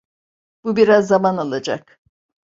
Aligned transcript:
Bu 0.63 0.75
biraz 0.75 1.07
zaman 1.07 1.37
alacak. 1.37 1.99